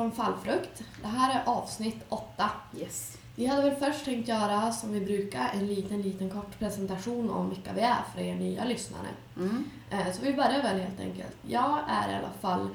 [0.00, 0.82] från Fallfrukt.
[1.02, 2.50] Det här är avsnitt åtta.
[2.78, 3.18] Yes.
[3.36, 7.50] Vi hade väl först tänkt göra som vi brukar, en liten, liten kort presentation om
[7.50, 9.08] vilka vi är för er nya lyssnare.
[9.36, 9.64] Mm.
[9.90, 11.36] Eh, Så vi börjar väl helt enkelt.
[11.48, 12.68] Jag är i alla fall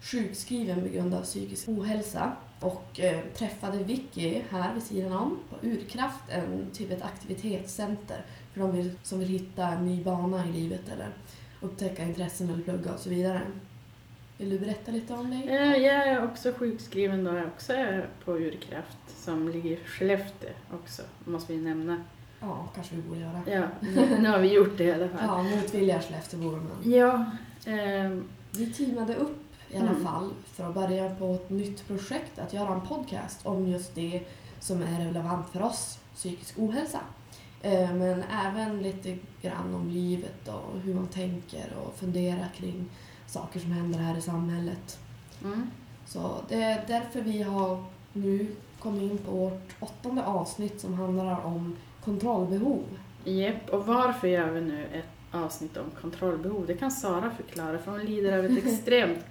[0.00, 5.66] sjukskriven på grund av psykisk ohälsa och eh, träffade Vicky här vid sidan om på
[5.66, 10.88] Urkraft, en, typ ett aktivitetscenter för de som vill hitta en ny bana i livet
[10.92, 11.08] eller
[11.60, 13.40] upptäcka intressen eller plugga och så vidare.
[14.42, 15.48] Vill du berätta lite om dig?
[15.48, 20.50] Eh, Jag är också sjukskriven då jag också är på Urkraft som ligger i Skellefteå
[20.72, 22.02] också, måste vi nämna.
[22.40, 23.40] Ja, kanske vi borde göra.
[23.46, 23.62] Ja,
[24.20, 25.20] nu, har vi gjort det i alla fall.
[25.26, 26.92] Ja, motvilliga Skellefteåbor men.
[26.92, 27.24] Ja,
[27.66, 28.24] ehm,
[28.56, 29.38] Vi teamade upp
[29.70, 30.04] i alla Mm.
[30.04, 34.22] fall för att börja på ett nytt projekt, att göra en podcast om just det
[34.60, 37.00] som är relevant för oss, psykisk ohälsa.
[37.62, 42.90] Eh, Men även lite grann om livet och hur man tänker och funderar kring
[43.32, 44.98] saker som händer här i samhället.
[45.44, 45.70] mm.
[46.06, 48.46] Så det är därför vi har nu
[48.78, 52.84] kommit in på vårt åttonde avsnitt som handlar om kontrollbehov.
[53.24, 56.66] Japp, och varför gör vi nu ett avsnitt om kontrollbehov?
[56.66, 59.24] Det kan Sara förklara för hon lider av ett extremt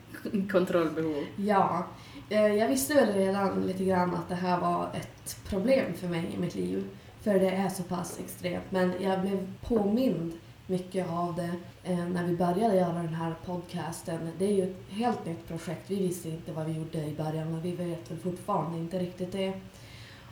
[0.52, 1.24] kontrollbehov.
[1.36, 1.88] Ja,
[2.30, 6.32] eh, jag visste väl redan lite grann att det här var ett problem för mig
[6.36, 6.84] i mitt liv.
[7.22, 8.64] För det är så pass extremt.
[8.70, 10.34] Men jag blev påmind
[10.72, 11.52] mycket av det
[11.92, 14.30] eh, när vi började göra den här podcasten.
[14.38, 15.82] Det är ju ett helt nytt projekt.
[15.88, 19.32] Vi visste inte vad vi gjorde i början men vi vet väl fortfarande inte riktigt
[19.32, 19.54] det.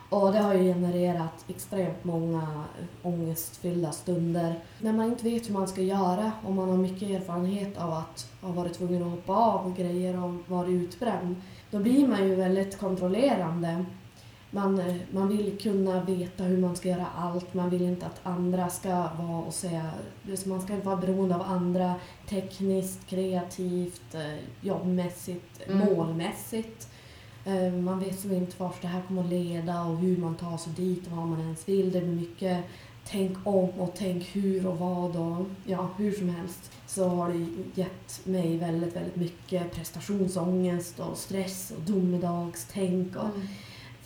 [0.08, 2.64] Och det har ju genererat extremt många
[3.02, 4.54] ångestfyllda stunder.
[4.78, 8.30] När man inte vet hur man ska göra och man har mycket erfarenhet av att
[8.40, 11.36] ha varit tvungen att hoppa av och grejer och varit utbränd.
[11.70, 13.84] Då blir man ju väldigt kontrollerande.
[14.50, 17.54] Man, eh, man vill kunna veta hur man ska göra allt.
[17.54, 19.90] Man vill inte att andra ska vara och säga...
[20.46, 21.94] Man ska inte vara beroende av andra
[22.28, 25.78] tekniskt, kreativt, eh, jobbmässigt, Mm.
[25.94, 26.88] målmässigt.
[27.44, 30.56] Eh, Man vet som inte vart det här kommer att leda och hur man tar
[30.56, 31.92] sig dit och vad man ens vill.
[31.92, 32.64] Det blir mycket
[33.06, 37.46] tänk om och tänk hur och vad och ja, hur som helst så har det
[37.80, 43.28] gett mig väldigt, väldigt mycket prestationsångest och stress och domedagstänk och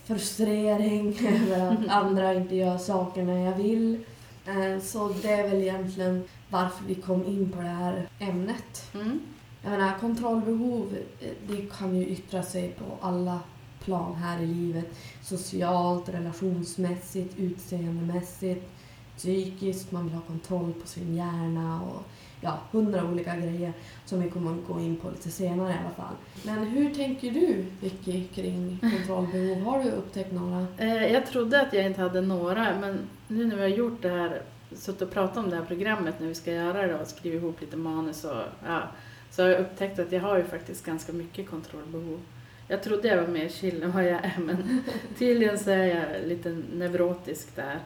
[0.05, 4.05] frustrering över att andra inte gör saker när jag vill.
[4.47, 8.91] Eh, Så det är väl egentligen varför vi kom in på det här ämnet.
[8.95, 9.21] Mm.
[9.63, 13.41] Jag menar, kontrollbehov eh, det kan ju yttra sig på alla
[13.81, 14.87] plan här i livet.
[15.23, 18.69] Socialt, relationsmässigt, utseendemässigt,
[19.17, 22.03] psykiskt, man vill ha kontroll på sin hjärna och
[22.45, 23.73] ja, hundra olika grejer
[24.05, 26.15] som vi kommer att gå in på lite senare i alla fall.
[26.43, 29.63] Men hur tänker du, Vicky, kring kontrollbehov?
[29.63, 30.67] Har du upptäckt några?
[30.79, 34.09] Eh, Jag trodde att jag inte hade några, men nu när vi har gjort det
[34.09, 37.43] här, suttit och pratat om det här programmet när vi ska göra det och skrivit
[37.43, 38.83] ihop lite manus och ja,
[39.31, 42.21] så har jag upptäckt att jag har ju faktiskt ganska mycket kontrollbehov.
[42.69, 44.83] Jag trodde jag var mer chill än vad jag är, men
[45.19, 47.79] tydligen så är jag lite neurotisk där.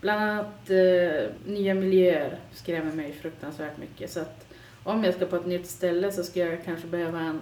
[0.00, 4.10] Bland annat eh, nya miljöer skrämmer mig fruktansvärt mycket.
[4.10, 4.46] Så att
[4.84, 7.40] om jag ska på ett nytt ställe så ska jag kanske behöva en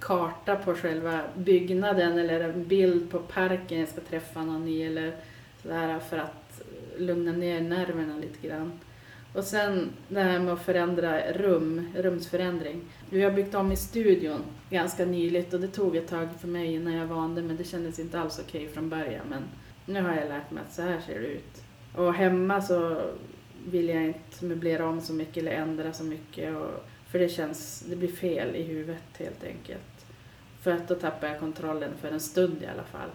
[0.00, 5.12] karta på själva byggnaden eller en bild på parken jag ska träffa någon i eller
[5.62, 8.72] sådär för att eh, lugna ner nerverna lite grann.
[9.32, 12.80] Och sen det här med att förändra rum, rumsförändring.
[13.10, 16.74] Vi har byggt om i studion ganska nyligt och det tog ett tag för mig
[16.74, 19.26] innan jag vande men det kändes inte alls okej från början.
[19.30, 19.42] Men
[19.86, 21.62] nu har jag lärt mig att så här ser det ut.
[21.98, 23.00] Och hemma så
[23.66, 26.56] vill jag inte möblera om så mycket eller ändra så mycket.
[26.56, 30.06] Och, för det känns, det blir fel i huvudet helt enkelt.
[30.62, 33.10] För att då tappar jag kontrollen för en stund i alla fall.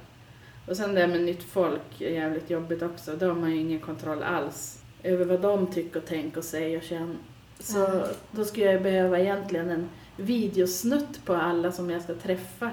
[0.68, 3.16] Och sen det här med nytt folk är jävligt jobbigt också.
[3.16, 6.78] Då har man ju ingen kontroll alls över vad de tycker och tänker och säger
[6.78, 7.16] och känner.
[7.60, 8.08] Så Mm.
[8.32, 12.70] då skulle jag behöva egentligen en videosnutt på alla som jag ska träffa.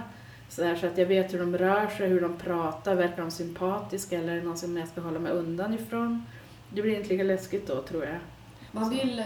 [0.51, 3.31] Så, där, så att jag vet hur de rör sig, hur de pratar, verkar de
[3.31, 6.27] sympatiska eller är det någon som jag ska hålla mig undan ifrån?
[6.75, 8.17] Det blir inte lika läskigt då tror jag.
[8.73, 9.25] Man vill eh,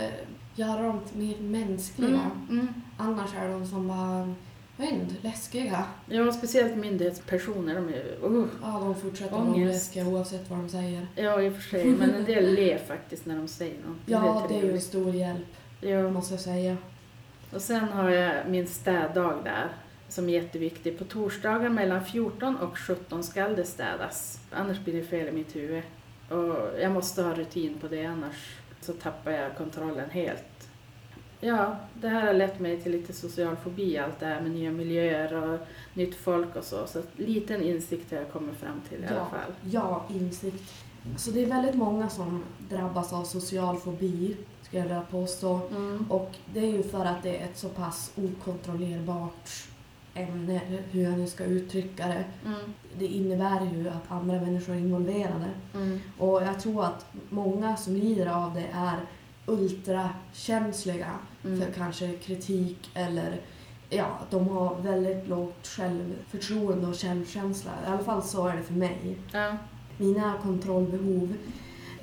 [0.55, 2.09] göra dem mer mänskliga.
[2.09, 2.69] Mm, mm.
[2.97, 4.35] Annars är de som bara,
[4.77, 5.85] jag vet inte, läskiga.
[6.07, 11.07] Ja, speciellt myndighetspersoner, de är uh, Ja, de fortsätter vara läskiga oavsett vad de säger.
[11.15, 13.97] Ja, i och för sig, men en del ler faktiskt när de säger något.
[14.07, 15.47] Ja, det är ju en stor hjälp,
[15.81, 16.11] Ja.
[16.11, 16.77] måste jag säga.
[17.53, 19.69] Och sen har jag min städdag där
[20.15, 20.99] som är jätteviktig.
[20.99, 24.41] På torsdagar mellan 14 och 17 skall det städas.
[24.51, 25.83] Annars blir det fel i mitt huvud.
[26.29, 30.45] Och jag måste ha rutin på det annars så tappar jag kontrollen helt.
[31.41, 34.71] Ja, det här har lett mig till lite social fobi, allt det här med nya
[34.71, 35.59] miljöer och
[35.95, 36.87] nytt folk och så.
[36.87, 39.27] Så liten insikt har jag kommit fram till i alla Ja.
[39.27, 39.53] fall.
[39.71, 40.73] Ja, insikt.
[41.17, 45.61] Så det är väldigt många som drabbas av social fobi, skulle jag vilja påstå.
[45.71, 46.07] Mm.
[46.11, 49.51] Och det är ju för att det är ett så pass okontrollerbart
[50.15, 52.25] ämne, hur jag nu ska uttrycka det.
[52.47, 52.61] Mm.
[52.99, 55.51] Det innebär ju att andra människor är involverade.
[55.75, 56.01] Mm.
[56.19, 58.99] Och jag tror att många som lider av det är
[59.47, 61.11] ultrakänsliga
[61.45, 61.61] Mm.
[61.61, 63.41] för kanske kritik eller
[63.91, 67.71] ja, de har väldigt lågt självförtroende och självkänsla.
[67.85, 69.17] I alla fall så är det för mig.
[69.33, 69.57] Ja.
[69.99, 71.35] Mina kontrollbehov,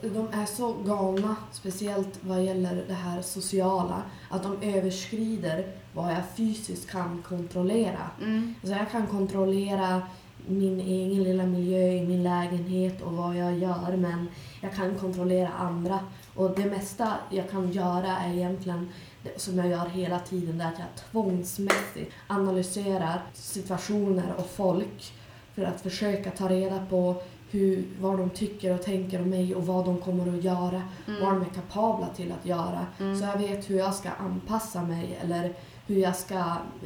[0.01, 6.23] de är så galna, speciellt vad gäller det här sociala, att de överskrider vad jag
[6.35, 8.09] fysiskt kan kontrollera.
[8.21, 8.55] Mm.
[8.63, 10.01] Så jag kan kontrollera
[10.47, 14.27] min egen lilla miljö i min lägenhet och vad jag gör men
[14.61, 15.99] jag kan kontrollera andra.
[16.35, 18.89] Och det mesta jag kan göra är egentligen
[19.23, 25.13] det som jag gör hela tiden, det är att jag tvångsmässigt analyserar situationer och folk
[25.55, 27.21] för att försöka ta reda på
[27.51, 31.15] hur, vad de tycker och tänker om mig och vad de kommer att göra, vad
[31.29, 31.41] de Mm.
[31.41, 32.85] är kapabla till att göra.
[32.99, 33.19] Mm.
[33.19, 35.53] Så jag vet hur jag ska anpassa mig eller
[35.87, 36.43] hur jag ska,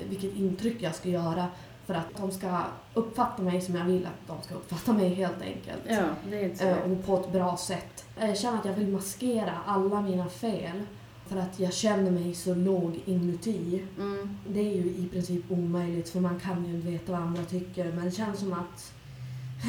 [0.09, 1.45] vilket intryck jag ska göra
[1.85, 2.61] för att de ska
[2.93, 5.81] uppfatta mig som jag vill att de ska uppfatta mig helt enkelt.
[5.87, 6.91] Ja, det är inte så Eh.
[6.91, 8.05] Och på ett bra sätt.
[8.19, 10.81] Jag känner att jag vill maskera alla mina fel
[11.27, 13.83] för att jag känner mig så låg inuti.
[13.97, 14.37] Mm.
[14.47, 17.91] Det är ju i princip omöjligt för man kan ju inte veta vad andra tycker
[17.91, 18.93] men det känns som att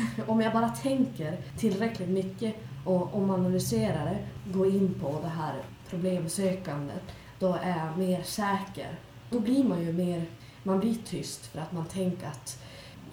[0.26, 2.54] om jag bara tänker tillräckligt mycket
[2.84, 5.54] och om man analyserar det, går in på det här
[5.90, 7.02] problemsökandet,
[7.38, 8.98] då är jag mer säker.
[9.30, 10.26] Då blir man ju mer,
[10.62, 12.62] man blir tyst för att man tänker att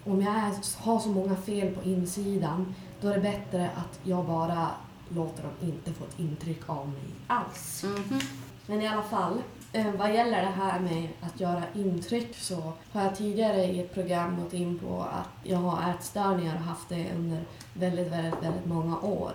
[0.05, 4.25] om jag är, har så många fel på insidan, då är det bättre att jag
[4.25, 4.67] bara
[5.09, 7.83] låter dem inte få ett intryck av mig alls.
[7.83, 8.19] Mhm.
[8.65, 9.41] Men i alla fall,
[9.73, 13.93] eh, vad gäller det här med att göra intryck så har jag tidigare i ett
[13.93, 17.43] program gått in på att jag har ätstörningar och haft det under
[17.73, 19.31] väldigt, väldigt, väldigt många år.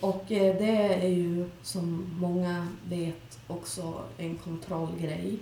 [0.00, 5.38] Och eh, det är ju som många vet också en kontrollgrej.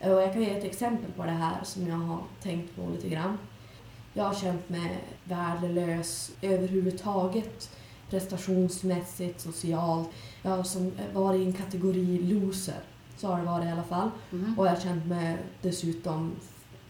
[0.00, 2.90] Eh, och jag kan ge ett exempel på det här som jag har tänkt på
[2.94, 3.38] lite grann.
[4.12, 7.70] Jag har känt mig värdelös överhuvudtaget
[8.10, 10.08] prestationsmässigt, socialt.
[10.42, 12.80] Jag som varit i en kategori loser.
[13.16, 14.10] Så har det varit i alla fall.
[14.30, 14.58] Mhm.
[14.58, 16.32] Och jag har känt mig dessutom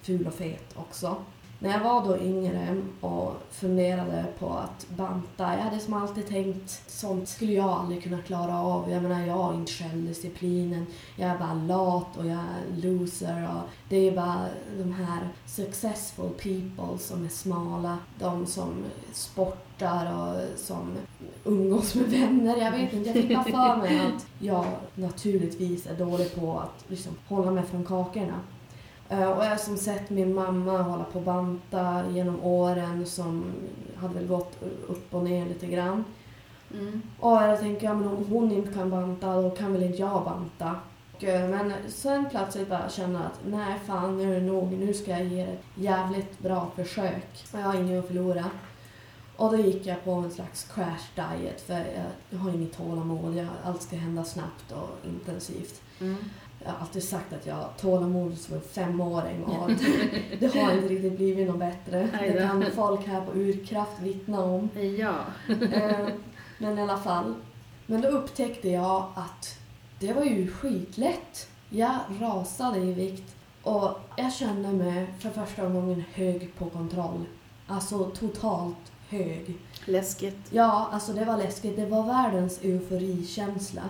[0.02, 1.16] ful och fet också.
[1.60, 6.90] När jag var då yngre och funderade på att banta, jag hade som alltid tänkt
[6.90, 8.90] sånt skulle jag aldrig kunna klara av.
[8.90, 13.70] Jag menar jag har inte självdisciplinen, jag är bara lat och jag är loser och
[13.88, 14.46] det är bara
[14.78, 20.96] de här successful people som är smala, de som sportar och som
[21.44, 22.56] umgås med vänner.
[22.56, 24.64] Jag vet inte, jag fick bara för mig att jag
[24.94, 28.40] naturligtvis är dålig på att liksom hålla mig från kakorna.
[29.08, 33.44] Eh, Och jag har som sett min mamma hålla på och banta genom åren som
[33.96, 36.04] hade väl gått upp och ner lite grann.
[36.74, 37.02] Mm.
[37.20, 40.24] Och jag tänker, ja, men om hon inte kan banta, då kan väl inte jag
[40.24, 40.74] banta.
[41.20, 45.10] Eh, Men sen plötsligt bara känna att nej fan nu är det nog, nu ska
[45.10, 47.44] jag ge ett jävligt bra försök.
[47.52, 48.44] Jag har inget att förlora.
[49.36, 53.34] Och då gick jag på en slags crash diet för jag, jag har inget tålamod,
[53.34, 55.80] jag, allt ska hända snabbt och intensivt.
[56.00, 56.16] Mm.
[56.64, 59.68] Jag har alltid sagt att jag har tålamod som en femåring och
[60.40, 62.08] det, det har inte riktigt blivit något bättre.
[62.20, 64.68] Det kan folk här på Urkraft vittna om.
[64.98, 65.14] Ja.
[65.72, 66.08] Eh,
[66.58, 67.34] Men i alla fall.
[67.86, 69.58] Men då upptäckte jag att
[69.98, 71.48] det var ju skitlätt.
[71.70, 77.24] Jag rasade i vikt och jag kände mig för första gången hög på kontroll.
[77.66, 79.56] Alltså totalt hög.
[79.84, 80.38] Läskigt.
[80.50, 81.76] Ja, alltså det var läskigt.
[81.76, 83.82] Det var världens euforikänsla.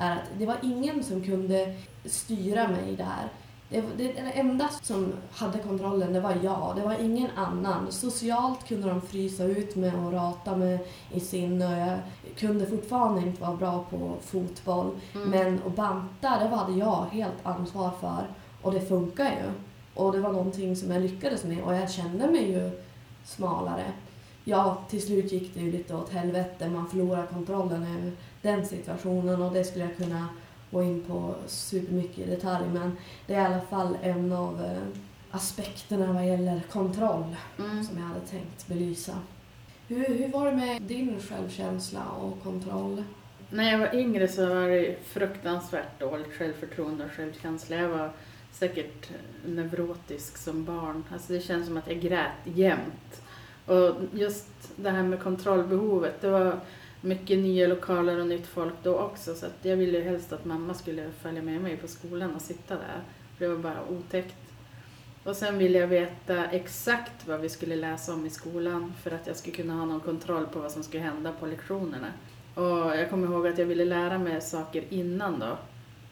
[0.00, 3.28] Är att det var ingen som kunde styra mig där.
[3.68, 6.72] Det, det, det enda som hade kontrollen, det var jag.
[6.76, 7.92] Det var ingen annan.
[7.92, 11.62] Socialt kunde de frysa ut mig och rata mig i sin...
[11.62, 11.98] Och jag
[12.36, 14.90] kunde fortfarande inte vara bra på fotboll.
[15.14, 15.30] Mm.
[15.30, 18.26] Men att banta, det hade jag helt ansvar för.
[18.62, 19.52] Och det funkar ju.
[19.94, 22.70] Och det var någonting som jag lyckades med och jag kände mig ju
[23.24, 23.84] smalare.
[24.44, 26.68] Ja, till slut gick det ju lite åt helvete.
[26.68, 30.28] Man förlorade kontrollen över den situationen och det skulle jag kunna
[30.70, 32.64] gå in på supermycket i detalj.
[32.72, 34.82] Men det är i alla fall en av eh,
[35.30, 37.84] aspekterna vad gäller kontroll Mm.
[37.84, 39.12] som jag hade tänkt belysa.
[39.88, 43.04] Hur, hur var det med din självkänsla och kontroll?
[43.50, 47.76] När jag var yngre så var det fruktansvärt dåligt självförtroende och självkänsla.
[47.76, 48.10] Jag var
[48.52, 49.10] säkert
[49.46, 51.04] neurotisk som barn.
[51.12, 53.22] Alltså det känns som att jag grät jämt.
[53.70, 56.60] Och just det här med kontrollbehovet, det var
[57.00, 59.34] mycket nya lokaler och nytt folk då också.
[59.34, 62.42] Så att jag ville ju helst att mamma skulle följa med mig på skolan och
[62.42, 63.00] sitta där.
[63.38, 64.36] För det var bara otäckt.
[65.24, 69.26] Och sen ville jag veta exakt vad vi skulle läsa om i skolan för att
[69.26, 72.08] jag skulle kunna ha någon kontroll på vad som skulle hända på lektionerna.
[72.54, 75.58] Och jag kommer ihåg att jag ville lära mig saker innan då.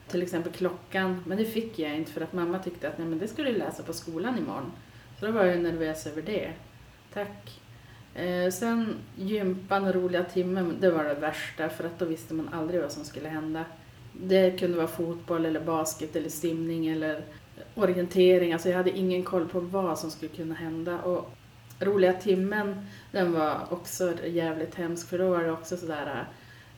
[0.09, 3.19] Till exempel klockan, men det fick jag inte för att mamma tyckte att nej men
[3.19, 4.73] det ska du läsa på skolan imorgon.
[5.21, 6.53] Så då var jag nervös över det.
[7.15, 7.61] Tack.
[8.15, 12.49] Eh, sen gympan och roliga timmen, det var det värsta för att då visste man
[12.53, 13.65] aldrig vad som skulle hända.
[14.13, 17.25] Det kunde vara fotboll eller basket eller simning eller
[17.75, 18.53] orientering.
[18.53, 20.99] Alltså jag hade ingen koll på vad som skulle kunna hända.
[20.99, 21.31] Och
[21.81, 26.25] roliga timmen, den var också jävligt hemsk för då var det också sådär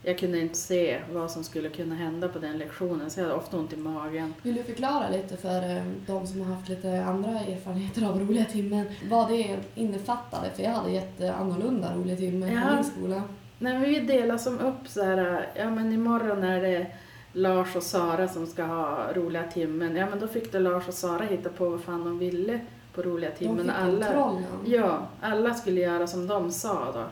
[0.02, 3.36] jag kunde inte se vad som skulle kunna hända på den lektionen så jag hade
[3.38, 4.34] ofta ont i magen.
[4.42, 8.44] Vill du förklara lite för eh, de som har haft lite andra erfarenheter av roliga
[8.44, 10.50] timmen vad det innefattade?
[10.56, 12.60] För jag hade jätteannorlunda roliga timmen Ja.
[12.68, 13.22] på min skola.
[13.58, 16.86] Nej, men vi delar som upp så här, ja men imorgon är det
[17.32, 19.96] Lars och Sara som ska ha roliga timmen.
[19.96, 22.60] Ja men då fick det Lars och Sara hitta på vad fan de ville
[22.94, 23.64] på roliga De timmen.
[23.64, 24.44] fick Alla, kontrollen.
[24.66, 27.04] ja, alla skulle göra som de sa då.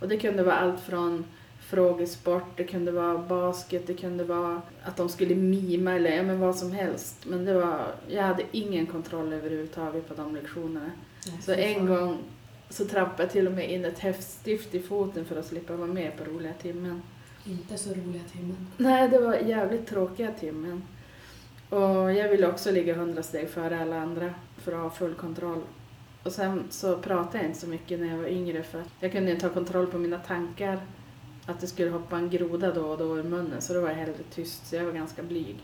[0.00, 1.24] Och det kunde vara allt från
[1.70, 6.40] frågesport, det kunde vara basket, det kunde vara att de skulle mima eller ja, men
[6.40, 7.16] vad som helst.
[7.26, 10.90] Men det var, jag hade ingen kontroll överhuvudtaget på de lektionerna.
[11.26, 12.18] Nej, Så en gång
[12.70, 15.88] så trampade jag till och med in ett häftstift i foten för att slippa vara
[15.88, 17.02] med på roliga timmen.
[17.46, 18.66] Inte så roliga timmen.
[18.76, 20.82] Nej, det var jävligt tråkiga timmen.
[21.68, 25.60] Och jag ville också ligga hundra steg före alla andra för att ha full kontroll.
[26.22, 29.12] Och sen så pratade jag inte så mycket när jag var yngre för att jag
[29.12, 30.80] kunde inte ha kontroll på mina tankar.
[31.50, 33.96] Att det skulle hoppa en groda då och då ur munnen så då var jag
[33.96, 35.56] hellre tyst så jag var ganska blyg.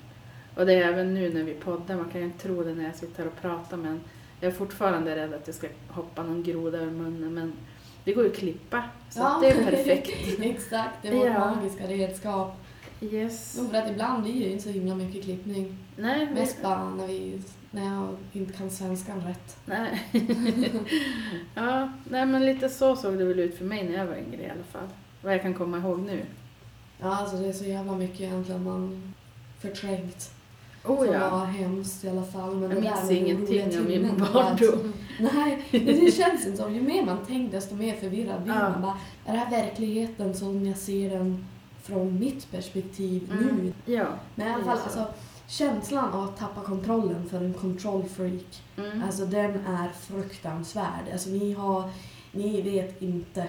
[0.54, 2.84] Och det är även nu när vi poddar, man kan ju inte tro det när
[2.84, 4.00] jag sitter här och pratar men
[4.40, 7.52] jag är fortfarande rädd att det ska hoppa någon groda ur munnen men
[8.04, 10.40] det går ju att klippa så att det är perfekt.
[10.40, 11.54] Exakt, det är vårt Ja.
[11.54, 12.56] magiska redskap.
[13.00, 13.56] Yes.
[13.58, 15.78] Jo, för att ibland blir det ju inte så himla mycket klippning.
[15.96, 17.40] Nej, Mest bara när, vi,
[17.70, 19.56] när jag inte kan svenskan rätt.
[19.64, 20.02] Nej.
[21.54, 24.42] ja, nej men lite så såg det väl ut för mig när jag var yngre
[24.42, 24.88] i alla fall.
[25.23, 26.23] Vad jag kan komma ihåg nu.
[27.00, 29.14] Ja, alltså det är så jävla mycket egentligen man
[29.58, 30.30] förträngt.
[30.85, 32.56] Oh som ja, var hemskt i alla fall.
[32.56, 34.92] Men jag minns ingenting av min barndom.
[35.20, 36.68] Nej, det känns inte så.
[36.70, 38.68] Ju mer man tänker desto mer förvirrad blir Ja.
[38.70, 38.82] man.
[38.82, 41.46] Bara, är det här verkligheten som jag ser den
[41.82, 43.44] från mitt perspektiv Mm.
[43.56, 43.92] nu?
[43.94, 44.06] Ja.
[44.35, 44.85] Men i alla fall, så.
[44.85, 45.06] alltså,
[45.46, 49.02] känslan av att tappa kontrollen för en kontrollfreak, Mm.
[49.02, 51.04] alltså den är fruktansvärd.
[51.12, 51.90] Alltså ni har,
[52.32, 53.49] ni vet inte.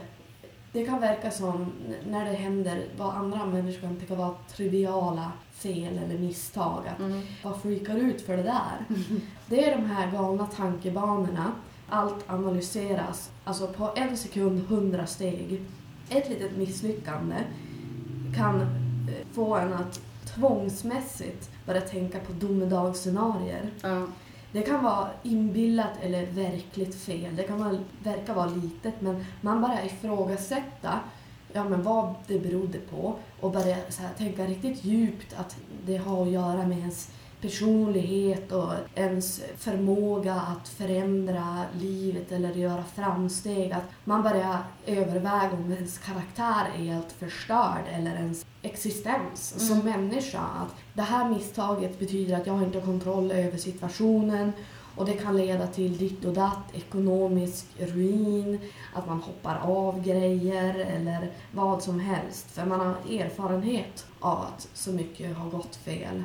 [0.72, 1.66] Det kan verka som,
[2.10, 6.84] när det händer, vad andra människor kan tycka vara triviala fel eller misstag.
[6.88, 7.22] Att Mm.
[7.44, 8.86] vad freakar ut för det där?
[9.50, 11.52] Det är de här galna tankebanorna.
[11.90, 15.62] Allt analyseras, alltså på en sekund hundra steg.
[16.10, 17.36] Ett litet misslyckande
[18.36, 18.68] kan eh,
[19.34, 20.00] få en att
[20.36, 23.70] tvångsmässigt börja tänka på domedagsscenarier.
[23.82, 24.08] Ja.
[24.52, 27.36] Det kan vara inbillat eller verkligt fel.
[27.36, 31.00] Det kan vara, verka vara litet men man bara ifrågasätta
[31.54, 35.98] ja, men vad det berodde på och börja så här, tänka riktigt djupt att det
[35.98, 43.72] har att göra med ens personlighet och ens förmåga att förändra livet eller göra framsteg.
[43.72, 50.40] Att man börjar överväga om ens karaktär är helt förstörd eller ens existens som människa.
[50.40, 54.52] Att det här misstaget betyder att jag inte har kontroll över situationen
[54.98, 58.60] och det kan leda till ditt och datt, ekonomisk ruin,
[58.94, 62.52] att man hoppar av grejer eller vad som helst.
[62.52, 66.24] För man har erfarenhet av att så mycket har gått fel.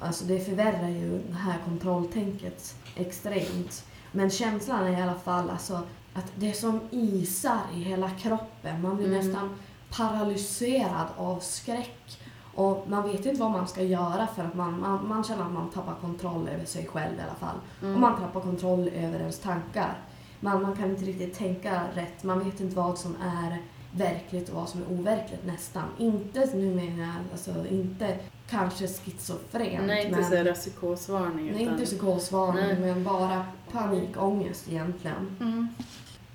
[0.00, 3.84] Alltså det förvärrar ju det här kontrolltänket extremt.
[4.12, 5.80] Men känslan är i alla fall alltså
[6.14, 8.82] att det är som isar i hela kroppen.
[8.82, 9.18] Man blir Mm.
[9.26, 9.56] nästan
[9.96, 12.18] paralyserad av skräck.
[12.54, 15.52] Och man vet inte vad man ska göra för att man, man, man känner att
[15.52, 17.56] man tappar kontroll över sig själv i alla fall.
[17.82, 17.94] Mm.
[17.94, 19.98] Och man tappar kontroll över ens tankar.
[20.40, 22.22] Man, man kan inte riktigt tänka rätt.
[22.24, 23.62] Man vet inte vad som är
[23.96, 25.84] verkligt och vad som är overkligt nästan.
[25.98, 28.18] Inte, nu menar jag, alltså inte
[28.50, 29.86] kanske schizofrent.
[29.86, 31.52] Nej, inte men, så psykosvarning.
[31.52, 32.80] nej, utan- inte psykosvarning, Nej.
[32.80, 35.36] men bara panikångest egentligen.
[35.40, 35.68] Mm.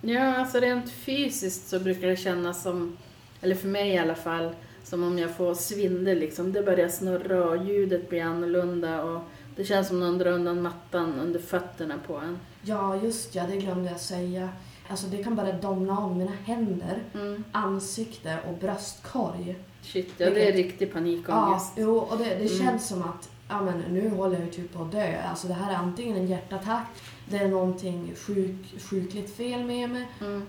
[0.02, 2.98] Ja, alltså rent fysiskt så brukar det kännas som,
[3.42, 6.54] eller för mig i alla fall, som om jag får svindel liksom.
[6.54, 9.22] Det börjar snurra och ljudet blir annorlunda och
[9.56, 12.40] det känns som någon drar undan mattan under fötterna på en.
[12.62, 14.50] Ja, just ja, det glömde jag säga.
[14.90, 17.44] Alltså det kan bara domna av mina händer, Mm.
[17.52, 19.56] ansikte och bröstkorg.
[19.82, 21.74] Shit, ja det är riktig panikångest.
[21.76, 22.66] Ja, jo, och det, det Mm.
[22.66, 25.22] känns som att ja, men nu håller jag typ på att dö.
[25.30, 26.88] Alltså det här är antingen en hjärtattack,
[27.30, 30.08] det är någonting sjuk, sjukligt fel med mig.
[30.22, 30.44] Mm.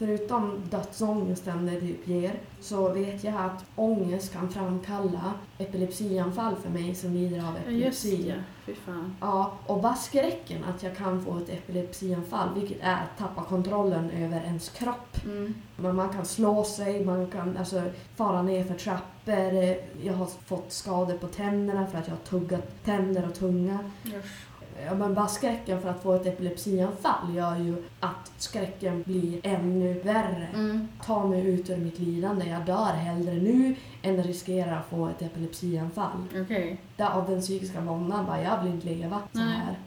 [0.00, 6.94] Förutom dödsångesten det typ ger så vet jag att ångest kan framkalla epilepsianfall för mig
[6.94, 8.28] som lider av Ja, just epilepsi.
[8.28, 8.34] ja.
[8.66, 9.16] Fy fan.
[9.20, 14.10] Ja, och bara skräcken att jag kan få ett epilepsianfall, vilket är att tappa kontrollen
[14.10, 15.24] över ens kropp.
[15.24, 15.54] Mm.
[15.76, 17.82] Men man kan slå sig, man kan alltså,
[18.16, 19.76] fara ner för trappor.
[20.02, 23.78] Jag har fått skador på tänderna för att jag har tuggat tänder och tunga.
[24.06, 24.46] Usch.
[24.86, 30.00] Ja, men bara skräcken för att få ett epilepsianfall gör ju att skräcken blir ännu
[30.00, 30.48] värre.
[30.54, 30.88] Mm.
[31.06, 32.46] Ta mig ut ur mitt lidande.
[32.46, 36.24] Jag dör hellre nu än riskerar att få ett epilepsianfall.
[36.42, 36.80] Okej.
[36.96, 39.56] Där av den psykiska våndan bara, jag vill inte leva så Nej.
[39.56, 39.78] här.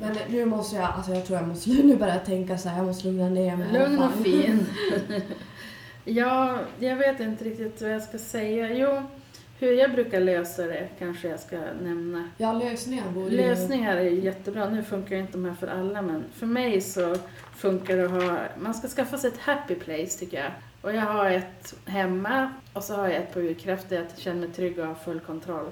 [0.00, 2.86] Men nu måste jag, alltså jag tror jag måste nu börja tänka så här, jag
[2.86, 3.72] måste lugna ner mig.
[3.72, 4.66] Lugn och fin.
[6.04, 8.74] ja, jag vet inte riktigt vad jag ska säga.
[8.74, 9.02] Jo,
[9.60, 12.28] hur jag brukar lösa det kanske jag ska nämna.
[12.36, 14.70] Ja, lösningar borde Lösningar är jättebra.
[14.70, 17.16] Nu funkar inte de här för alla, men för mig så
[17.56, 18.38] funkar det att ha...
[18.58, 20.52] Man ska skaffa sig ett happy place, tycker jag.
[20.82, 24.40] Och jag har ett hemma och så har jag ett på urkraft där jag känner
[24.40, 25.66] mig trygg och har full kontroll.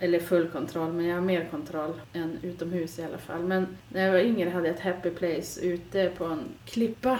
[0.00, 3.42] Eller full kontroll, men jag har mer kontroll än utomhus i alla fall.
[3.42, 7.18] Men när jag var yngre hade jag ett happy place ute på en klippa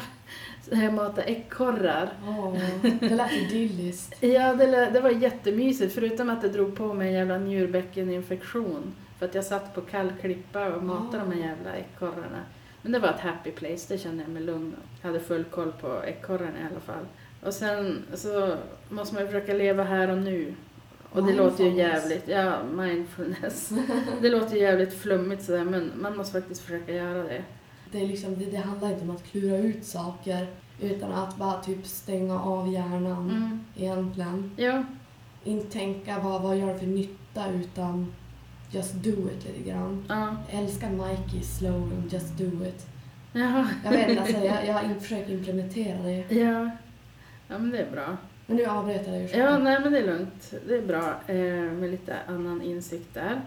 [0.70, 2.08] där jag matade ekorrar.
[2.28, 2.54] Åh,
[3.00, 4.14] det lät idylliskt.
[4.22, 8.94] Ja, det, lä- det var jättemysigt, förutom att det drog på mig en jävla njurbäckeninfektion.
[9.18, 12.40] För att jag satt på kall klippa och matade de här jävla ekorrarna.
[12.82, 15.72] Men det var ett happy place, det kände jag mig lugn och hade full koll
[15.80, 17.04] på ekorrarna i alla fall.
[17.42, 18.56] Och sen så
[18.88, 20.54] måste man ju försöka leva här och nu.
[21.10, 23.70] Och det låter ju jävligt, ja, mindfulness.
[24.22, 27.42] Det låter ju jävligt flummigt sådär, men man måste faktiskt försöka göra det.
[27.92, 30.46] Det, är liksom, det, det handlar inte om att klura ut saker
[30.80, 33.60] utan att bara typ stänga av hjärnan Mm.
[33.76, 34.50] egentligen.
[34.56, 34.84] Ja,
[35.44, 38.12] Inte tänka vad, vad gör det för nytta utan
[38.70, 40.04] just do it lite grann.
[40.08, 42.86] ja, Jag älskar Nikes slogan just do it.
[43.32, 46.24] ja, Jag vet alltså, jag, jag försökt implementera det.
[46.34, 46.70] ja.
[47.48, 48.16] Ja, men det är bra.
[48.46, 49.30] Men nu avbryter jag dig.
[49.38, 50.54] Ja, nej men det är lugnt.
[50.68, 53.40] Det är bra eh, med lite annan insikt där.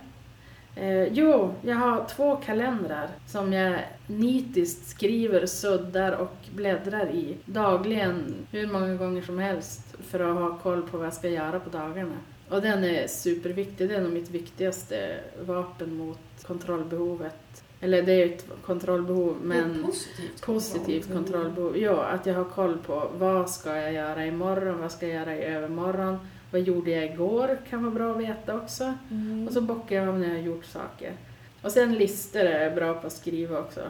[0.75, 8.35] Eh, jo, jag har två kalendrar som jag nitiskt skriver, suddar och bläddrar i dagligen,
[8.51, 11.69] hur många gånger som helst, för att ha koll på vad jag ska göra på
[11.69, 12.17] dagarna.
[12.49, 17.35] Och den är superviktig, det är nog mitt viktigaste vapen mot kontrollbehovet.
[17.81, 20.41] Eller det är ju ett kontrollbehov, men positivt.
[20.41, 21.77] positivt kontrollbehov.
[21.77, 25.35] Ja, att jag har koll på vad ska jag göra imorgon, vad ska jag göra
[25.35, 26.17] i övermorgon,
[26.51, 28.93] vad gjorde jag igår kan vara bra att veta också.
[29.11, 29.47] Mm.
[29.47, 31.13] Och så bockar jag av när jag har gjort saker.
[31.61, 33.81] Och sen listor är jag bra på att skriva också.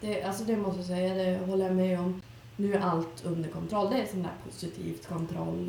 [0.00, 2.22] Det, alltså det måste jag säga, det håller jag med om.
[2.56, 3.90] Nu är allt under kontroll.
[3.90, 5.66] Det är sån där positivt kontrollgrej.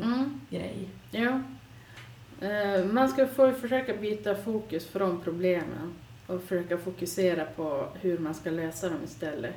[0.50, 1.40] Mm, ja.
[2.48, 5.94] Eh, Man ska få försöka byta fokus från problemen
[6.26, 9.54] och försöka fokusera på hur man ska lösa dem istället.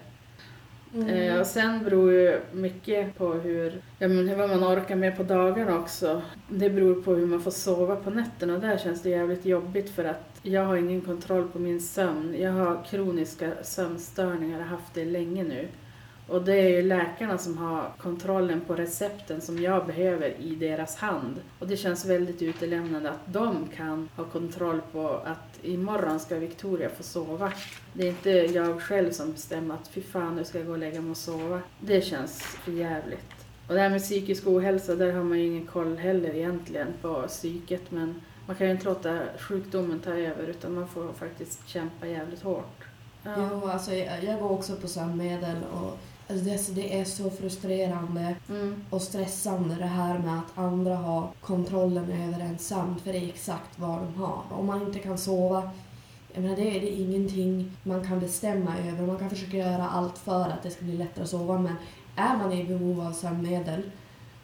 [0.94, 1.08] Mm.
[1.10, 5.18] Eh, och sen beror ju mycket på hur, ja, men hur vad man orkar med
[5.18, 6.22] på dagarna också.
[6.50, 9.90] Det beror på hur man får sova på nätterna och där känns det jävligt jobbigt
[9.90, 12.36] för att jag har ingen kontroll på min sömn.
[12.40, 15.68] Jag har kroniska sömnstörningar, jag har haft det länge nu.
[16.30, 20.96] Och det är ju läkarna som har kontrollen på recepten som jag behöver i deras
[20.96, 21.42] hand.
[21.60, 26.90] Och det känns väldigt utelämnande att de kan ha kontroll på att imorgon ska Victoria
[26.90, 27.52] få sova.
[27.94, 30.80] Det är inte jag själv som bestämmer att fy fan nu ska jag gå och
[30.80, 31.62] lägga mig och sova.
[31.80, 33.46] Det känns för jävligt.
[33.68, 37.28] Och det här med psykisk ohälsa, där har man ju ingen koll heller egentligen på
[37.28, 42.08] psyket men man kan ju inte låta sjukdomen ta över utan man får faktiskt kämpa
[42.08, 42.84] jävligt hårt.
[43.24, 43.32] Ja.
[43.38, 45.98] Jo, alltså jag, jag går också på sömnmedel och
[46.30, 48.76] alltså det, är så- det är så frustrerande Mm.
[48.90, 53.28] och stressande det här med att andra har kontrollen över en sömn för det är
[53.28, 54.42] exakt vad de har.
[54.52, 55.70] Om man inte kan sova,
[56.34, 59.08] jag menar det är det ingenting man kan bestämma över.
[59.08, 61.76] Man kan försöka göra allt för att det ska bli lättare att sova men
[62.16, 63.82] är man i behov av sömnmedel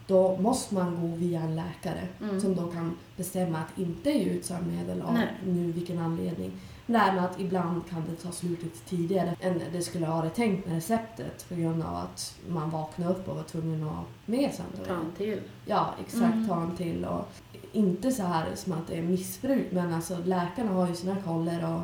[0.08, 2.41] då måste man gå via en läkare Mm.
[2.41, 6.52] som då kan bestämma att inte ge ut sömnmedel av nu vilken anledning.
[6.88, 10.15] Det här med att ibland kan det ta slut lite tidigare än det skulle ha
[10.21, 13.89] varit tänkt med receptet på grund av att man vaknade upp och var tvungen att
[13.95, 15.06] ha med Ta sömnmedel.
[15.06, 15.41] en till.
[15.65, 16.34] Ja, exakt.
[16.34, 16.48] Mm.
[16.48, 17.06] Ta en till.
[17.06, 17.28] Och
[17.71, 21.74] inte så här som att det är missbruk men alltså läkarna har ju sina koller
[21.76, 21.82] och,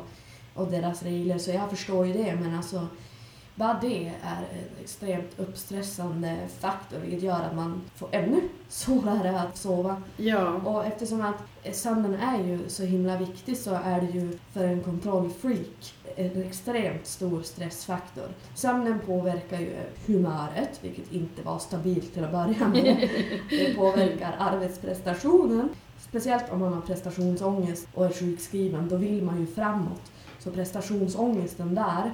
[0.62, 2.86] och deras regler så jag förstår ju det men alltså
[3.54, 9.56] bara det är en extremt uppstressande faktor vilket gör att man får ännu svårare att
[9.56, 10.02] sova.
[10.16, 10.52] Ja.
[10.52, 14.82] Och eftersom att sömnen är ju så himla viktig så är det ju för en
[14.82, 18.28] kontrollfreak en extremt stor stressfaktor.
[18.54, 23.10] Sömnen påverkar ju humöret, vilket inte var stabilt till att börja med.
[23.50, 25.68] Det påverkar arbetsprestationen.
[26.00, 30.12] Speciellt om man har prestationsångest och är sjukskriven, då vill man ju framåt.
[30.38, 32.10] Så prestationsångesten där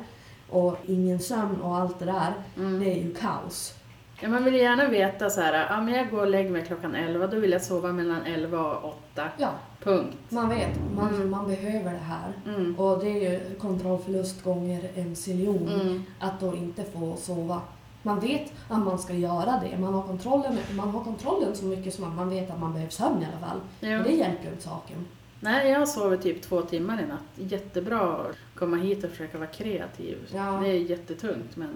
[0.50, 2.80] och ingen sömn och allt det där, Mm.
[2.80, 3.74] det är ju kaos.
[4.20, 6.64] Ja, man vill ju gärna veta så här, ja men jag går och lägger mig
[6.66, 8.84] klockan 11, då vill jag sova mellan 11 och
[9.14, 9.28] 8.
[9.36, 9.48] Ja,
[9.82, 10.16] Punkt.
[10.28, 11.30] man vet, man, Mm.
[11.30, 12.32] man behöver det här.
[12.54, 12.78] Mm.
[12.78, 16.02] Och det är ju kontrollförlust gånger en ziljon Mm.
[16.20, 17.60] att då inte få sova.
[18.02, 19.78] Man vet att man ska göra det.
[19.78, 22.92] Man har, kontrollen, man har kontrollen så mycket som att man vet att man behöver
[22.92, 23.60] sömn i alla fall.
[23.80, 23.88] Ja.
[23.88, 25.06] Men det hjälper ju saken.
[25.40, 27.50] Nej, jag sovit typ två timmar i natt.
[27.52, 30.16] Jättebra att komma hit och försöka vara kreativ.
[30.34, 30.60] Ja.
[30.62, 31.68] Det är jättetungt men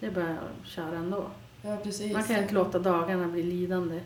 [0.00, 1.24] det är bara att köra ändå.
[1.62, 2.12] Ja, precis.
[2.12, 4.00] Man kan inte låta dagarna bli lidande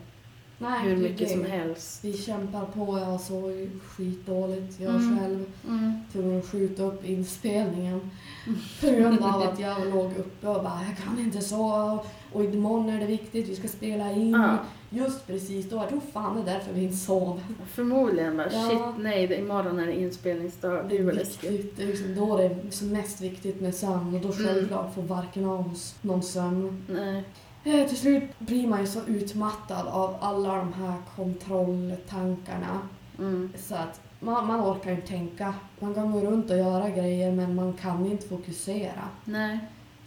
[0.59, 1.27] Nej, hur mycket det.
[1.29, 2.05] som helst.
[2.05, 2.99] Vi kämpar på.
[2.99, 4.81] Jag sov skitdåligt.
[4.81, 5.19] Jag Mm.
[5.19, 5.93] själv Mm.
[6.13, 8.11] tvungen att skjuta upp inspelningen
[8.81, 12.01] på grund av att jag låg uppe och bara jag kan inte sova
[12.33, 14.31] och imorgon är det viktigt, vi ska spela in.
[14.31, 14.57] Ja.
[14.91, 17.41] Just precis då, jag tror fan det är därför vi inte sov.
[17.71, 18.69] Förmodligen bara Ja.
[18.71, 20.85] shit nej, det, imorgon är det inspelningsdag.
[20.89, 24.21] Det är viktigt, det är liksom då det är som mest viktigt med sömn och
[24.21, 24.47] då Mm.
[24.47, 26.85] självklart får varken av oss någon sömn.
[26.89, 27.25] Nej.
[27.65, 32.81] Eh, Till slut blir man ju så utmattad av alla de här kontrolltankarna
[33.19, 33.53] Mm.
[33.59, 35.55] så att man, man orkar inte tänka.
[35.81, 39.03] Man kan gå runt och göra grejer men man kan inte fokusera.
[39.25, 39.59] Nej.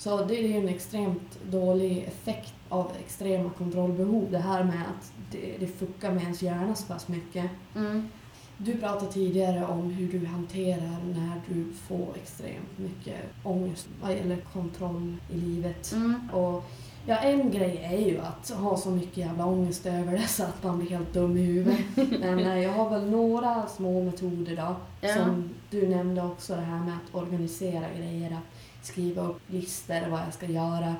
[0.01, 4.27] Så det är ju en extremt dålig effekt av extrema kontrollbehov.
[4.31, 7.49] Det här med att det, det fuckar med ens hjärna så pass mycket.
[7.75, 8.09] Mm.
[8.57, 14.37] Du pratade tidigare om hur du hanterar när du får extremt mycket ångest vad gäller
[14.53, 15.91] kontroll i livet.
[15.91, 16.29] Mm.
[16.33, 16.63] Och
[17.05, 20.63] ja, en grej är ju att ha så mycket jävla ångest över det så att
[20.63, 21.79] man blir helt dum i huvudet.
[22.19, 24.75] Men eh, jag har väl några små metoder då.
[25.07, 25.15] Ja.
[25.15, 30.21] Som du nämnde också, det här med att organisera grejer, att skriva upp listor vad
[30.21, 30.95] jag ska göra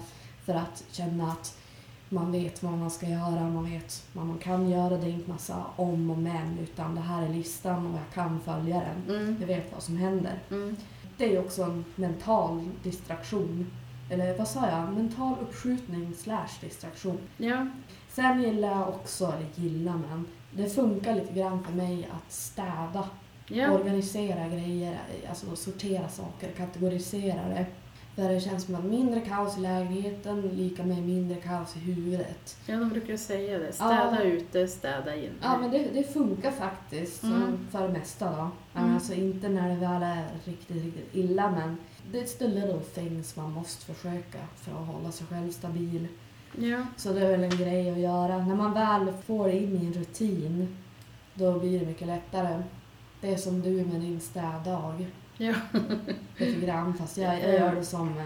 [0.45, 1.57] för att känna att
[2.09, 4.97] man vet vad man ska göra, man vet vad man kan göra.
[4.97, 8.39] Det är inte massa om och men utan det här är listan och jag kan
[8.39, 9.15] följa den.
[9.15, 9.37] Mm.
[9.39, 10.39] Jag vet vad som händer.
[10.51, 10.75] Mm.
[11.17, 13.71] Det är ju också en mental distraktion.
[14.09, 14.93] Eller vad sa jag?
[14.93, 17.17] Mental uppskjutning slash distraktion.
[17.37, 17.67] Ja.
[18.09, 23.09] Sen gillar jag också, eller gillar men, det funkar lite grann för mig att städa
[23.53, 23.71] Ja.
[23.71, 24.97] organisera grejer,
[25.29, 27.65] alltså sortera saker, kategorisera det.
[28.15, 32.57] För det känns som att mindre kaos i lägenheten lika med mindre kaos i huvudet.
[32.67, 33.73] ja, de brukar säga det.
[33.73, 34.23] Städa Ja.
[34.23, 35.29] ute, städa in.
[35.41, 37.67] Ja men det, det funkar faktiskt Mm.
[37.71, 38.49] för det mesta då.
[38.79, 38.93] Mm.
[38.95, 41.77] Alltså inte när det väl är riktigt, riktigt illa men
[42.21, 46.07] it's the little things man måste försöka för att hålla sig själv stabil.
[46.57, 46.85] Ja.
[46.97, 48.37] Så det är väl en grej att göra.
[48.45, 50.77] När man väl får in i en rutin
[51.33, 52.63] då blir det mycket lättare.
[53.21, 55.05] Det är som du med din städdag.
[55.37, 55.53] Ja.
[56.37, 58.25] lite grann fast jag, jag gör det som eh,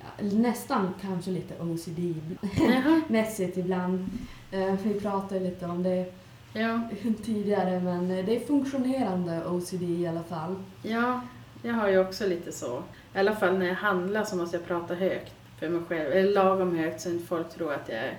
[0.00, 4.08] ja, nästan kanske lite OCD-mässigt ibland.
[4.50, 6.12] Eh, Vi pratade lite om det
[6.54, 6.80] Ja.
[7.24, 10.56] tidigare men eh, det är funktionerande OCD i alla fall.
[10.82, 11.20] Ja,
[11.62, 12.82] jag har ju också lite så.
[13.14, 16.12] I alla fall när jag handlar så måste jag prata högt för mig själv.
[16.12, 18.18] Eller lagom högt så inte folk tror att jag är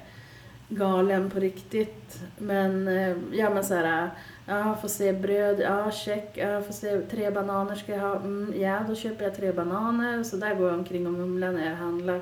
[0.70, 2.20] galen på riktigt.
[2.38, 2.88] Men,
[3.34, 4.10] ja men såhär,
[4.46, 8.54] ja får se bröd, ja check, ja får se tre bananer ska jag ha, mm,
[8.58, 10.24] ja då köper jag tre bananer.
[10.24, 12.22] Så där går jag omkring och mumlar när jag handlar.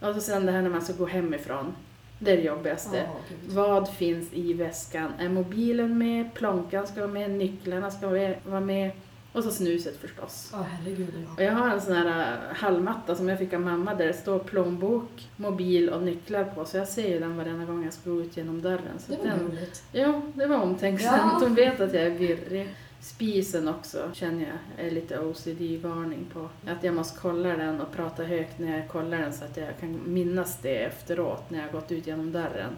[0.00, 1.74] Och så sen det här när man ska gå hemifrån.
[2.18, 3.06] Det är det jobbigaste.
[3.28, 3.52] Gud.
[3.52, 5.12] Vad finns i väskan?
[5.18, 6.34] Är mobilen med?
[6.34, 7.30] Plånkan ska vara med?
[7.30, 8.08] Nycklarna ska
[8.44, 8.90] vara med?
[9.32, 10.48] Och så snuset förstås.
[10.52, 11.44] Ja, herregud Och ja.
[11.44, 14.38] jag har en sån här äh, hallmatta som jag fick av mamma där det står
[14.38, 16.64] plånbok, mobil och nycklar på.
[16.64, 18.98] Så jag ser ju den varenda gång jag ska gå ut genom dörren.
[18.98, 19.82] Så Det var den, roligt.
[19.92, 21.32] ja, det var omtänksamt.
[21.32, 21.38] Ja.
[21.46, 22.74] Hon vet att jag är virrig.
[23.00, 24.40] Spisen också känner
[24.76, 26.48] jag är lite OCD-varning på.
[26.70, 29.68] Att jag måste kolla den och prata högt när jag kollar den så att jag
[29.80, 32.72] kan minnas det efteråt när jag har gått ut genom dörren.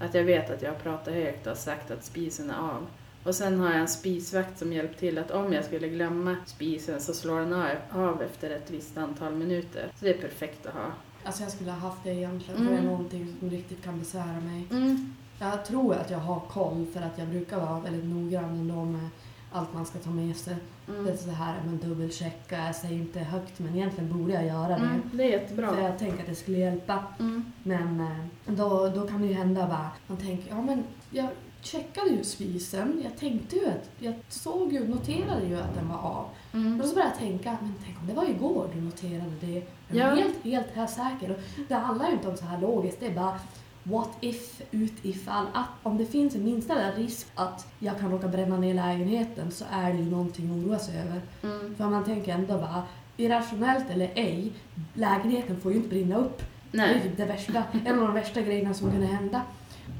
[0.00, 2.86] Att jag vet att jag har pratat högt och sagt att spisen är av.
[3.24, 7.00] Och sen har jag en spisvakt som hjälper till att om jag skulle glömma spisen
[7.00, 7.52] så slår den
[7.92, 9.86] av- efter ett visst antal minuter.
[9.98, 10.86] Så det är perfekt att ha.
[11.24, 12.90] Alltså jag skulle ha haft det egentligen för det är Mm.
[12.90, 14.66] någonting som riktigt kan besvära mig.
[14.70, 15.14] Mm.
[15.40, 19.08] Jag tror att jag har koll för att jag brukar vara väldigt noggrann ändå med
[19.52, 20.56] allt man ska ta med sig.
[20.86, 21.16] Det är Mm.
[21.16, 24.74] så här, men dubbelchecka, jag säger inte högt men egentligen borde jag göra det.
[24.74, 25.80] Mm, det är För jättebra.
[25.82, 27.04] jag tänker att det skulle hjälpa.
[27.20, 27.52] Mm.
[27.62, 31.28] Men eh, då, då kan det ju hända bara, man tänker, ja men jag
[31.62, 35.98] checkade ju spisen, jag tänkte ju att, jag såg ju, noterade ju att den var
[35.98, 36.26] av.
[36.52, 36.80] Mm.
[36.80, 39.62] Och så började jag tänka, men tänk om det var igår du noterade det.
[39.88, 40.22] Jag är Ja.
[40.22, 41.30] helt, helt här säker.
[41.30, 43.38] Och det handlar ju inte om så här logiskt, det är bara
[43.84, 48.28] what if, ut ifall att om det finns en minsta risk att jag kan råka
[48.28, 51.20] bränna ner lägenheten så är det ju någonting att oroa sig över.
[51.42, 51.74] Mm.
[51.76, 52.82] För man tänker ändå bara,
[53.16, 54.52] irrationellt eller ej,
[54.94, 56.42] lägenheten får ju inte brinna upp.
[56.72, 57.12] Det är Nej.
[57.16, 59.42] det värsta, en av de värsta grejerna som kunde hända.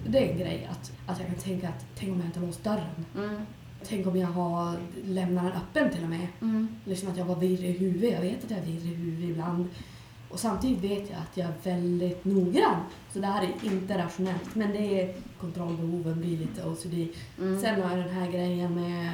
[0.06, 2.46] Det är en grej att, att jag kan tänka att tänk om jag inte har
[2.46, 3.06] låst dörren.
[3.16, 3.40] Mm.
[3.84, 6.26] Tänk om jag har lämnat den öppen till och med.
[6.40, 6.68] Mm.
[6.84, 8.12] Liksom att jag var virrig i huvudet.
[8.12, 9.68] Jag vet att jag är virrig i huvudet ibland.
[10.28, 12.76] Och samtidigt vet jag att jag är väldigt noggrann.
[13.12, 14.54] Så det här är inte rationellt.
[14.54, 17.08] Men det är kontrollbehoven blir lite OCD.
[17.38, 17.60] Mm.
[17.60, 19.12] Sen har jag den här grejen med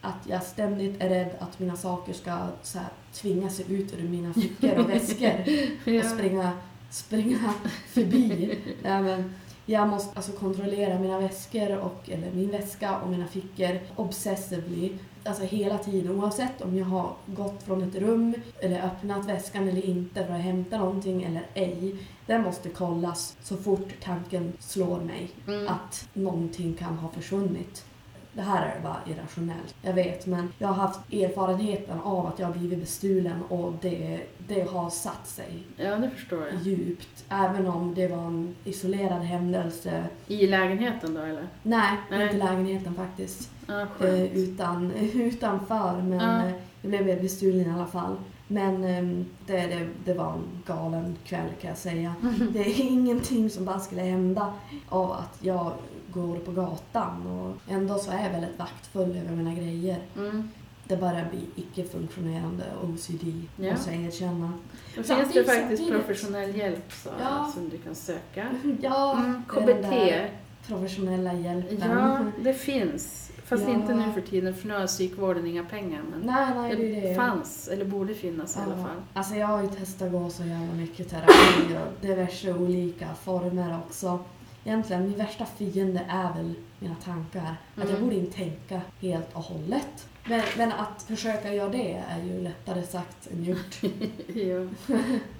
[0.00, 4.08] att jag ständigt är rädd att mina saker ska så här, tvinga sig ut ur
[4.08, 5.30] mina fickor och väskor
[5.84, 6.02] och ja.
[6.02, 6.52] springa,
[6.90, 7.54] springa
[7.86, 8.58] förbi.
[8.82, 9.34] Nej, men
[9.70, 14.92] Jag måste alltså kontrollera mina väskor, och, eller min väska och mina fickor obsessively.
[15.24, 19.86] Alltså hela tiden, oavsett om jag har gått från ett rum eller öppnat väskan eller
[19.86, 21.96] inte för att hämta någonting eller ej.
[22.26, 25.68] Den måste kollas så fort tanken slår mig Mm.
[25.68, 27.84] att någonting kan ha försvunnit.
[28.32, 32.46] Det här är bara irrationellt, jag vet, men jag har haft erfarenheten av att jag
[32.46, 36.62] har blivit bestulen och det, det har satt sig Ja, det förstår jag.
[36.62, 37.24] djupt.
[37.28, 40.04] Även om det var en isolerad händelse.
[40.26, 41.46] I lägenheten då eller?
[41.62, 42.22] Nej, Nej.
[42.22, 43.50] inte lägenheten faktiskt.
[43.66, 46.46] Ja, Eh, utan, utanför, men Ja.
[46.46, 48.16] eh, jag blev bestulen i alla fall.
[48.48, 52.14] Men eh, det, det, det var en galen kväll kan jag säga.
[52.52, 54.52] Det är ingenting som bara skulle hända
[54.88, 55.72] av att jag
[56.12, 59.98] går på gatan och ändå så är jag väldigt vaktfull över mina grejer.
[60.16, 60.48] Mm.
[60.84, 63.72] Det bara blir icke-funktionerande OCD, Ja.
[63.72, 64.52] måste jag erkänna.
[64.96, 67.50] Då finns det faktiskt professionell hjälp så, Ja.
[67.54, 68.46] som du kan söka.
[68.80, 70.28] Ja, Mm, KBT.
[70.66, 71.78] professionella hjälpen.
[71.90, 73.30] Ja, det finns.
[73.44, 73.70] Fast Ja.
[73.74, 76.02] inte nu för tiden för nu har psykvården inga pengar.
[76.10, 77.14] Men Nej, nej, det det det.
[77.14, 78.84] fanns, eller borde finnas i alla Ja.
[78.84, 78.96] fall.
[79.14, 84.18] Alltså jag har ju testat gå så jävla mycket terapi och diverse olika former också.
[84.64, 87.42] Egentligen, min värsta fiende är väl mina tankar.
[87.42, 88.02] Att jag Mm.
[88.02, 90.06] borde inte tänka helt och hållet.
[90.24, 93.76] Men, men att försöka göra det är ju lättare sagt än gjort.
[94.26, 94.68] jo.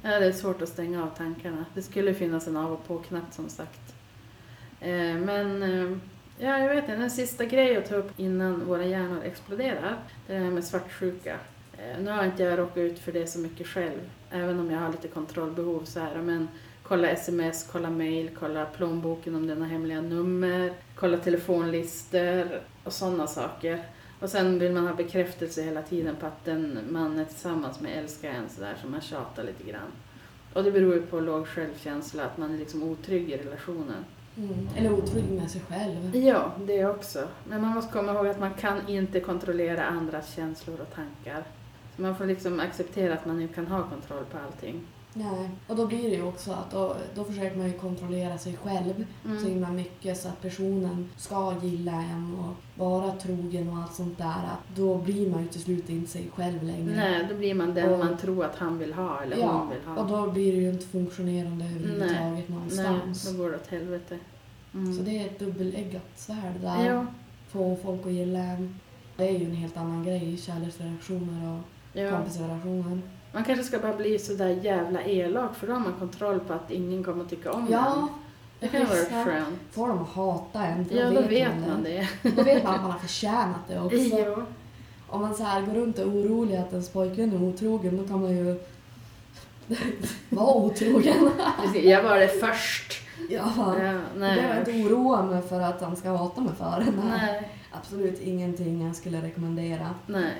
[0.02, 1.64] Ja, det är svårt att stänga av tankarna.
[1.74, 3.94] Det skulle finnas en av och på-knapp som sagt.
[4.80, 5.98] Eh, Men eh,
[6.38, 9.96] ja, jag vet inte, en sista grej att ta upp innan våra hjärnor exploderar.
[10.26, 11.36] Det är det här med svartsjuka.
[11.78, 14.80] Eh, Nu har inte jag råkat ut för det så mycket själv, även om jag
[14.80, 16.14] har lite kontrollbehov så här.
[16.14, 16.48] Men
[16.90, 23.26] kolla sms, kolla mail, kolla plånboken om den har hemliga nummer, kolla telefonlistor och sådana
[23.26, 23.82] saker.
[24.20, 27.98] Och sen vill man ha bekräftelse hela tiden på att den man är tillsammans med
[27.98, 29.90] älskar en sådär som man tjatar lite grann.
[30.54, 34.04] Och det beror ju på låg självkänsla, att man är liksom otrygg i relationen.
[34.36, 34.68] Mm.
[34.76, 36.16] Eller otrygg med sig själv.
[36.16, 37.28] Ja, det också.
[37.48, 41.44] Men man måste komma ihåg att man kan inte kontrollera andras känslor och tankar.
[41.96, 44.82] Så man får liksom acceptera att man inte kan ha kontroll på allting.
[45.14, 45.50] Nej.
[45.66, 49.04] Och då blir det ju också att då, då försöker man ju kontrollera sig själv
[49.22, 49.44] så Mm.
[49.46, 54.42] himla mycket så att personen ska gilla en och vara trogen och allt sånt där.
[54.76, 56.96] Då blir man ju till slut inte sig själv längre.
[56.96, 59.68] Nej, då blir man den Och- man tror att han vill ha eller Ja, hon
[59.68, 60.02] vill ha.
[60.02, 63.30] och då blir det ju inte funktionerande överhuvudtaget Nej, någonstans.
[63.32, 64.18] då går det åt helvete.
[64.74, 64.94] Mm.
[64.96, 66.86] Så det är ett dubbeleggat svärd där.
[66.86, 67.06] Ja,
[67.48, 68.80] Få folk att gilla en.
[69.16, 72.10] Det är ju en helt annan grej, kärleksrelationer och ja.
[72.10, 73.00] kompisrelationer.
[73.32, 76.52] Man kanske ska bara bli så där jävla elak för då har man kontroll på
[76.52, 78.08] att ingen kommer att tycka om Ja.
[78.60, 79.58] Det kan vara skönt.
[79.70, 82.08] Får att hata en, för Ja, då då vet man det.
[82.22, 82.30] det.
[82.30, 83.96] Då vet man att man har förtjänat det också.
[83.96, 84.42] Jo.
[85.08, 88.04] Om man så här går runt och är orolig att ens pojkvän är otrogen, då
[88.08, 88.58] kan man ju
[90.28, 91.30] vara otrogen.
[91.82, 92.92] Jag var det först.
[93.30, 94.74] ja, Ja, jag behöver nej.
[94.76, 96.92] inte oroa mig för att han ska hata mig för det.
[96.96, 97.18] Nej.
[97.20, 97.48] Nej.
[97.72, 99.90] Absolut ingenting jag skulle rekommendera.
[100.06, 100.32] Nej.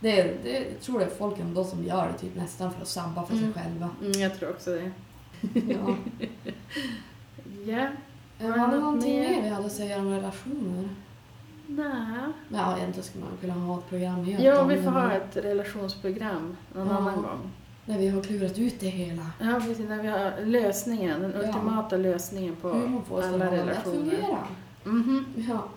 [0.00, 2.88] Det, är, det jag tror är folk ändå som gör det typ nästan för att
[2.88, 3.52] sabba för Mm.
[3.52, 3.90] sig själva.
[4.00, 4.90] Mm, jag tror också det.
[5.68, 5.96] Ja.
[7.66, 7.88] Ja.
[8.48, 9.28] Var Har det någonting mer?
[9.30, 10.88] mer vi hade att säga om relationer?
[11.66, 11.86] Nej.
[12.48, 16.56] Ja, egentligen skulle man kunna ha ett program helt Ja, vi får ha ett relationsprogram
[16.74, 16.96] någon Ja.
[16.96, 17.50] annan gång.
[17.84, 19.26] När vi har klurat ut det hela.
[19.40, 19.88] Ja, precis.
[19.88, 21.38] När vi har lösningen, den Ja.
[21.48, 23.82] ultimata lösningen på Hur man får alla alla att relationer.
[23.94, 24.38] fungera.
[24.84, 25.24] Mhm.
[25.48, 25.68] Ja.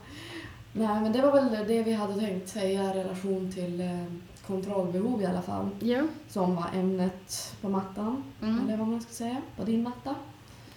[0.74, 4.04] Nej, men det var väl det vi hade tänkt säga i relation till eh,
[4.48, 5.70] kontrollbehov i alla fall.
[5.80, 6.02] Ja.
[6.30, 8.60] Som var ämnet på mattan, Mm.
[8.66, 10.16] eller vad man ska säga, på din matta.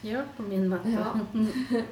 [0.01, 0.89] Ja, på min matta.
[0.89, 1.21] Ja.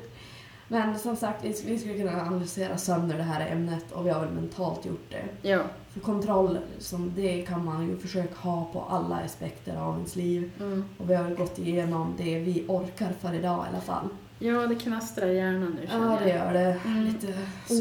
[0.69, 4.21] Men som sagt, vi, vi skulle kunna analysera sönder det här ämnet och vi har
[4.21, 5.49] väl mentalt gjort det.
[5.49, 5.61] ja.
[5.89, 10.51] För kontroll, som det kan man ju försöka ha på alla aspekter av ens liv.
[10.61, 10.85] Mm.
[10.99, 14.09] Och vi har väl gått igenom det vi orkar för idag i alla fall.
[14.39, 16.39] Ja, det knastrar i hjärnan nu Ja, känner det jag.
[16.39, 16.81] gör det.
[16.85, 17.05] Mm.
[17.05, 17.35] Lite.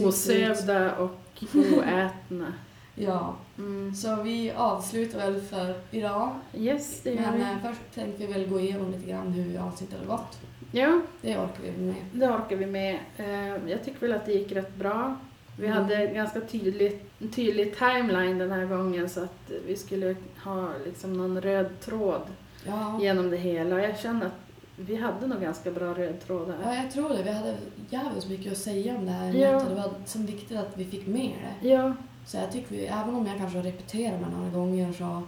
[0.07, 1.19] Osövda och
[1.77, 2.53] oätna.
[2.95, 3.95] Ja, Mm.
[3.95, 6.29] så vi avslutar väl för idag.
[6.57, 7.41] Yes, det gör Men vi.
[7.41, 10.39] eh, först tänkte vi väl gå igenom lite grann hur avsnittet har gått.
[10.71, 11.95] Ja, Det orkar vi med.
[12.11, 12.99] det orkar vi med.
[13.17, 15.15] Eh, Jag tycker väl att det gick rätt bra.
[15.59, 15.77] Vi Mm.
[15.83, 16.99] hade en ganska tydlig,
[17.35, 22.21] tydlig timeline den här gången så att vi skulle ha liksom någon röd tråd
[22.65, 22.99] Ja.
[23.01, 23.75] genom det hela.
[23.75, 24.42] Och jag känner att
[24.75, 26.57] vi hade nog ganska bra röd tråd där.
[26.63, 27.23] ja, jag tror det.
[27.23, 27.55] Vi hade
[27.89, 29.59] jävligt mycket att säga om det här Ja.
[29.69, 31.31] det var så viktigt att vi fick med
[31.61, 31.69] det.
[31.69, 31.93] Ja,
[32.25, 35.21] Så jag tycker vi, även om jag kanske har repeterat mig några gånger så,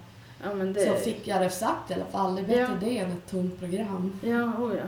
[0.43, 0.85] ja det...
[0.85, 2.35] så fick jag det sagt i alla fall.
[2.35, 2.69] Det är bättre Ja.
[2.79, 4.19] det än ett tungt program.
[4.23, 4.83] Ja, oh ja.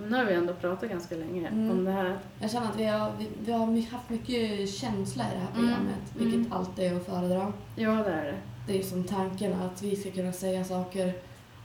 [0.00, 1.70] men nu har vi ändå pratat ganska länge Mm.
[1.70, 2.18] om det här.
[2.40, 5.58] Jag känner att vi har, vi, vi har haft mycket känsla i det här Mm.
[5.68, 6.52] programmet, vilket Mm.
[6.52, 7.52] alltid är att föredra.
[7.76, 8.34] Ja, det är det.
[8.66, 11.12] Det är som tanken att vi ska kunna säga saker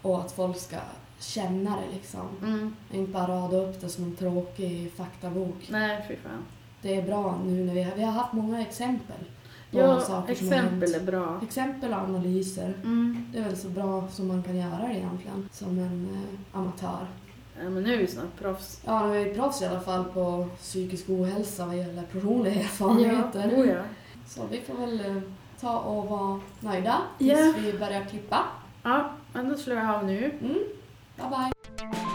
[0.02, 0.76] och att folk ska
[1.24, 2.22] känna det liksom.
[2.44, 2.76] Mm.
[2.92, 5.68] Inte bara rada upp det som en tråkig faktabok.
[5.70, 6.44] Nej, fy fan.
[6.82, 9.18] Det är bra nu när vi har, vi har haft många exempel
[9.72, 10.66] på Ja, saker som har hänt.
[10.84, 11.40] exempel är bra.
[11.44, 12.74] Exempel och analyser.
[12.84, 13.26] Mm.
[13.32, 17.08] Det är väl så bra som man kan göra det egentligen, som en eh, amatör.
[17.64, 18.82] Ja, men nu är vi snart proffs.
[18.86, 23.52] Ja, nu är vi proffs i alla fall på psykisk ohälsa vad gäller personliga erfarenheter.
[23.52, 23.82] Ja, oh ja.
[24.28, 25.22] Så vi får väl eh,
[25.60, 27.54] ta och vara nöjda tills Ja.
[27.60, 28.40] vi börjar klippa.
[28.84, 30.32] ja, men då slår jag av nu.
[30.42, 30.58] Mm.
[31.18, 32.13] 拜拜。